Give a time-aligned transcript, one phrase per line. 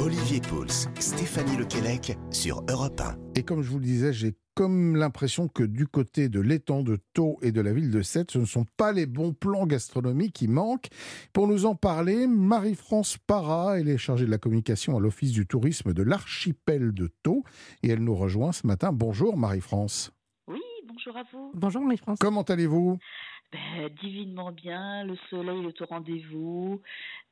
[0.00, 3.16] Olivier Pouls, Stéphanie Lequelec sur Europe 1.
[3.34, 6.98] Et comme je vous le disais, j'ai comme l'impression que du côté de l'étang de
[7.14, 10.34] Thau et de la ville de Sète, ce ne sont pas les bons plans gastronomiques
[10.34, 10.88] qui manquent.
[11.32, 15.48] Pour nous en parler, Marie-France Para, elle est chargée de la communication à l'Office du
[15.48, 17.42] tourisme de l'archipel de Thau
[17.82, 18.92] et elle nous rejoint ce matin.
[18.92, 20.12] Bonjour Marie-France.
[20.46, 21.50] Oui, bonjour à vous.
[21.54, 22.18] Bonjour Marie-France.
[22.20, 22.98] Comment allez-vous?
[23.50, 26.82] Ben, divinement bien, le soleil est au rendez-vous,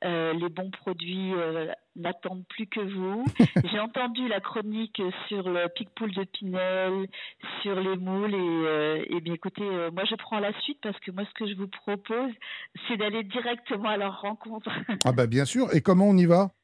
[0.03, 3.25] euh, les bons produits euh, n'attendent plus que vous.
[3.71, 7.09] J'ai entendu la chronique sur le pic-poule de Pinel,
[7.60, 11.10] sur les moules, et, euh, et bien écoutez, moi je prends la suite parce que
[11.10, 12.33] moi ce que je vous propose,
[12.88, 14.71] c'est d'aller directement à leur rencontre.
[15.05, 16.55] ah bah bien sûr, et comment on y va?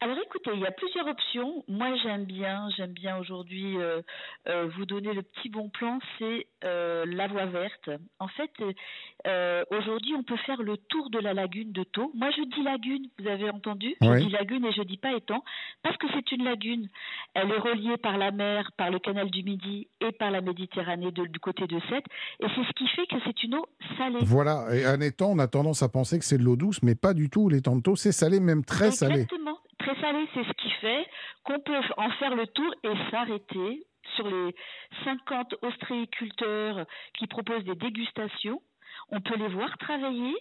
[0.00, 1.64] Alors écoutez, il y a plusieurs options.
[1.66, 4.02] Moi j'aime bien, j'aime bien aujourd'hui euh,
[4.48, 7.88] euh, vous donner le petit bon plan, c'est euh, la voie verte.
[8.18, 8.50] En fait,
[9.70, 12.10] aujourd'hui on peut faire le tour de la lagune de Thau.
[12.14, 13.94] Moi je dis lagune, vous avez entendu?
[14.02, 15.42] Je dis lagune et je dis pas étang
[15.82, 16.88] parce que c'est une lagune.
[17.32, 21.12] Elle est reliée par la mer, par le canal du Midi et par la Méditerranée
[21.12, 22.04] du côté de Sète.
[22.40, 23.66] Et c'est ce qui fait que c'est une eau
[23.96, 24.18] salée.
[24.20, 26.94] Voilà, et un étang, on a tendance à penser que c'est de l'eau douce, mais
[26.94, 27.48] pas du tout.
[27.48, 29.26] L'étang de Thau, c'est salé, même très salé.
[29.84, 31.06] Très salé, c'est ce qui fait
[31.44, 34.54] qu'on peut en faire le tour et s'arrêter sur les
[35.04, 36.86] 50 ostréiculteurs
[37.18, 38.62] qui proposent des dégustations.
[39.10, 40.34] On peut les voir travailler,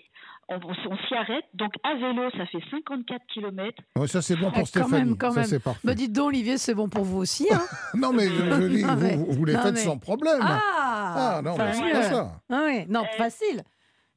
[0.47, 1.43] on, s'y arrête.
[1.53, 3.83] Donc à vélo, ça fait 54 km.
[4.07, 5.17] ça c'est bon pour ah, Stéphanie.
[5.17, 7.47] Quand même, ça, Me dites donc, Olivier, c'est bon pour vous aussi.
[7.51, 7.61] Hein
[7.95, 8.83] non, mais je, dis,
[9.17, 10.39] vous, vous, les faites sans problème.
[10.41, 12.41] Ah, ah non, c'est pas ça.
[12.49, 13.61] Ah oui, non, euh, facile.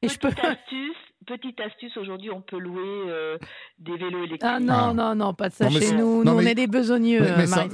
[0.02, 0.28] Et je peux...
[0.28, 0.96] astuce,
[1.27, 3.38] petite astuce, aujourd'hui, on peut louer euh,
[3.78, 4.42] des vélos électriques.
[4.44, 4.94] Ah non, ah.
[4.94, 6.24] non, non, pas de ça chez nous.
[6.24, 7.20] nous, on est des besogneux.
[7.36, 7.66] Mais, ça,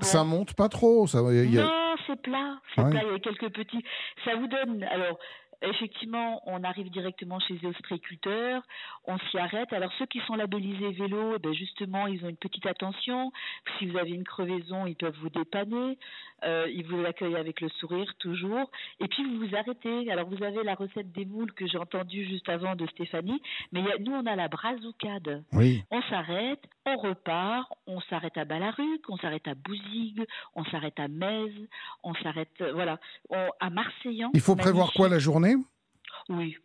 [0.00, 1.06] ça, monte pas trop.
[1.06, 2.60] Ça, Non, c'est plat.
[2.74, 3.84] C'est plat, il y a quelques petits.
[4.24, 4.84] Ça vous donne.
[4.84, 5.18] Alors,
[5.62, 8.62] effectivement, on arrive directement chez les ostréiculteurs,
[9.06, 9.72] on s'y arrête.
[9.72, 13.32] Alors ceux qui sont labellisés vélo, eh ben justement, ils ont une petite attention.
[13.78, 15.98] Si vous avez une crevaison, ils peuvent vous dépanner.
[16.44, 18.70] Euh, ils vous accueillent avec le sourire toujours.
[19.00, 20.10] Et puis vous vous arrêtez.
[20.10, 23.82] Alors vous avez la recette des moules que j'ai entendue juste avant de Stéphanie, mais
[24.00, 25.42] nous on a la brazoukade.
[25.52, 25.82] Oui.
[25.90, 31.08] On s'arrête, on repart, on s'arrête à Balaruc, on s'arrête à Bouzigues, on s'arrête à
[31.08, 31.52] Metz,
[32.02, 32.98] on s'arrête, euh, voilà,
[33.60, 34.30] à Marseillan.
[34.34, 35.56] Il faut prévoir quoi la journée?
[36.28, 36.56] Oui,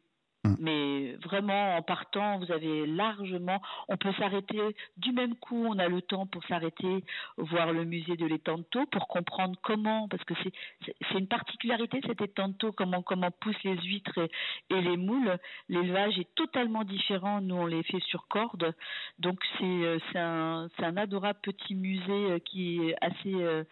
[0.46, 0.58] Hum.
[0.60, 3.62] Mais vraiment, en partant, vous avez largement.
[3.88, 4.60] On peut s'arrêter
[4.98, 5.66] du même coup.
[5.68, 7.04] On a le temps pour s'arrêter,
[7.38, 12.72] voir le musée de l'étanto pour comprendre comment, parce que c'est une particularité cet étanto,
[12.72, 14.30] comment comment poussent les huîtres
[14.70, 15.38] et, les moules.
[15.70, 17.40] L'élevage est totalement différent.
[17.42, 18.74] Nous, on les fait sur corde,
[19.20, 23.64] donc c'est euh, un, un adorable petit musée euh, qui est assez euh,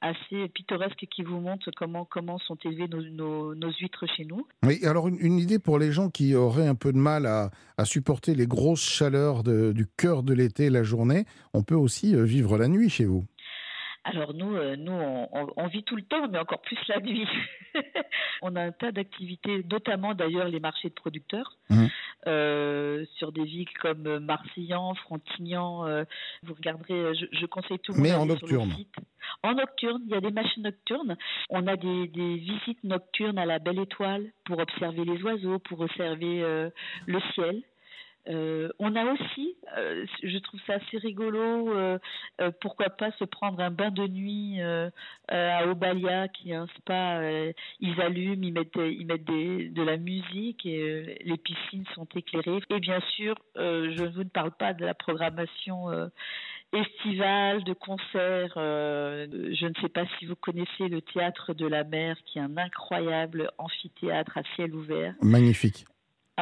[0.00, 4.46] assez pittoresque qui vous montre comment comment sont élevées nos, nos, huîtres chez nous.
[4.62, 7.24] Oui, alors une, une idée pour les gens qui qui auraient un peu de mal
[7.24, 7.50] à,
[7.84, 12.58] supporter les grosses chaleurs du cœur de l'été, la journée, on peut aussi euh, vivre
[12.58, 13.24] la nuit chez vous.
[14.04, 17.28] Alors nous, euh, nous on, vit tout le temps, mais encore plus la nuit.
[18.42, 21.86] on a un tas d'activités, notamment d'ailleurs les marchés de producteurs, mmh.
[22.26, 25.84] euh, sur des villes comme Marseillan, Frontignan.
[26.42, 28.06] vous regarderez, je, conseille tout le monde.
[28.06, 28.74] Mais en nocturne.
[29.42, 31.16] En nocturne, il y a des machines nocturnes.
[31.48, 36.42] On a des, visites nocturnes à la Belle Étoile pour observer les oiseaux, pour observer
[36.42, 36.70] euh,
[37.06, 37.62] le ciel.
[38.28, 41.70] Euh, on a aussi, euh, je trouve ça assez rigolo,
[42.60, 44.60] pourquoi pas se prendre un bain de nuit
[45.28, 47.22] à Obalia, qui est un spa.
[47.80, 52.60] ils allument, ils mettent, ils mettent de la musique et les piscines sont éclairées.
[52.70, 56.10] Et bien sûr, je ne vous ne parle pas de la programmation
[56.72, 58.54] estival, de concerts.
[58.56, 62.42] Euh, je ne sais pas si vous connaissez le théâtre de la mer, qui est
[62.42, 65.14] un incroyable amphithéâtre à ciel ouvert.
[65.22, 65.84] Magnifique.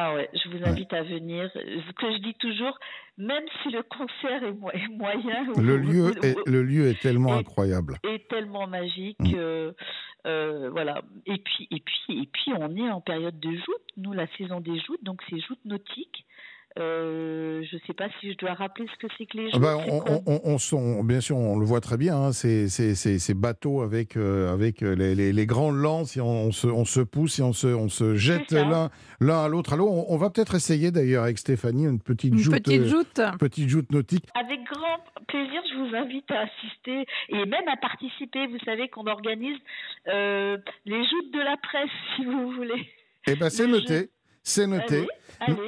[0.01, 1.51] Ah ouais, je vous invite à venir.
[1.53, 2.79] Ce que je dis toujours,
[3.17, 8.25] même si le concert est, moyen, le lieu, est, le lieu est tellement incroyable, est
[8.29, 9.19] tellement magique.
[9.19, 9.33] Mm.
[9.35, 9.71] Euh,
[10.25, 11.01] euh, voilà.
[11.25, 13.87] Et puis, et puis, et puis, on est en période de joute.
[13.97, 16.25] Nous, la saison des joutes, donc c'est joute nautique.
[16.79, 19.59] Euh, je ne sais pas si je dois rappeler ce que c'est que les ah
[19.59, 24.15] bah, on, on, bien sûr, on le voit très bien, hein, ces, ces, bateaux avec,
[24.15, 27.51] euh, avec euh, les, les, grandes lances, et on, se, on se pousse et on
[27.51, 28.89] se, on se jette l'un
[29.43, 29.73] à l'autre.
[29.73, 33.21] Alors, on, va peut-être essayer d'ailleurs avec Stéphanie une petite une joute, petite joute.
[33.39, 34.25] petite joute nautique.
[34.35, 38.47] Avec grand plaisir, je vous invite à assister et même à participer.
[38.47, 39.57] Vous savez qu'on organise
[40.05, 42.87] les joutes de la presse, si vous voulez.
[43.27, 44.09] Eh bien, c'est noté.
[44.43, 45.07] C'est noté.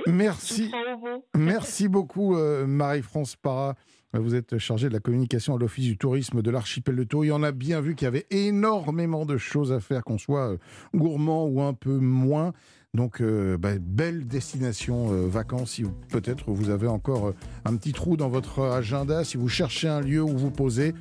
[0.08, 0.72] merci.
[1.36, 3.76] Merci beaucoup, euh, Marie-France Para.
[4.14, 7.24] Vous êtes chargée de la communication à l'Office du tourisme de l'archipel de Thau.
[7.24, 10.52] Et on a bien vu qu'il y avait énormément de choses à faire, qu'on soit
[10.52, 10.58] euh,
[10.94, 12.52] gourmand ou un peu moins.
[12.94, 17.94] Donc, euh, bah, belle destination euh, vacances si peut-être vous avez encore euh, un petit
[17.94, 20.94] trou dans votre agenda, si vous cherchez un lieu où vous poser.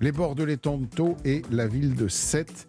[0.00, 2.68] Les bords de l'étang de Thau et la ville de Sète,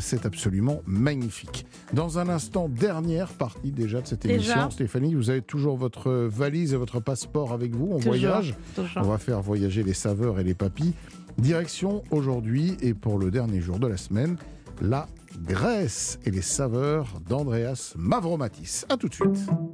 [0.00, 1.64] c'est absolument magnifique.
[1.94, 6.74] Dans un instant, dernière partie déjà de cette émission, Stéphanie, vous avez toujours votre valise
[6.74, 7.88] et votre passeport avec vous.
[7.92, 8.56] On voyage.
[8.96, 10.92] On va faire voyager les saveurs et les papilles.
[11.38, 14.36] Direction aujourd'hui et pour le dernier jour de la semaine,
[14.82, 15.06] la
[15.38, 18.84] Grèce et les saveurs d'Andreas Mavromatis.
[18.88, 19.38] A tout de suite.